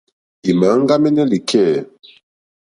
Ì 0.49 0.51
mà 0.59 0.67
áŋɡámɛ́nɛ́ 0.75 1.25
lìkɛ̂. 1.31 1.65